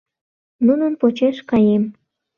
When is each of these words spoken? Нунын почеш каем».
Нунын 0.65 0.93
почеш 1.01 1.37
каем». 1.49 1.83